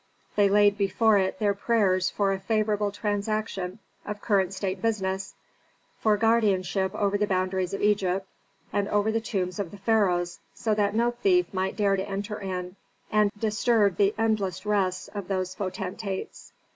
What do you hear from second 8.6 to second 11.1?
and over the tombs of the pharaohs, so that